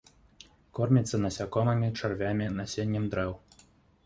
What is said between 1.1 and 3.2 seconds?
насякомымі, чарвямі, насеннем